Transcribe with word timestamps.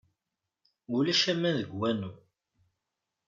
Ulac 0.97 1.23
aman 1.31 1.55
deg 1.61 1.71
wanu. 1.79 2.11